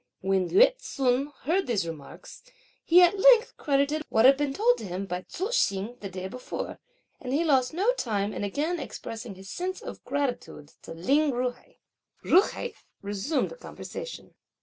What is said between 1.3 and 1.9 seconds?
heard these